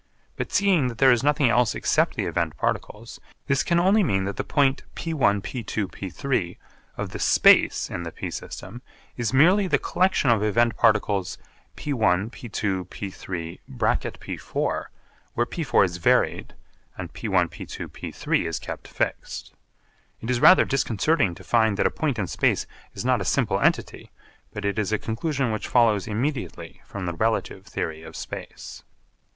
[0.35, 4.23] But seeing that there is nothing else except the event particles, this can only mean
[4.25, 6.57] that the point (p₁, p₂, p₃)
[6.97, 8.81] of the space in the p system
[9.15, 11.37] is merely the collection of event particles
[11.77, 14.87] (p₁, p₂, p₃, [p₄]),
[15.35, 16.55] where p₄ is varied
[16.97, 19.53] and (p₁, p₂, p₃) is kept fixed.
[20.19, 22.65] It is rather disconcerting to find that a point in space
[22.95, 24.09] is not a simple entity;
[24.51, 28.81] but it is a conclusion which follows immediately from the relative theory of space.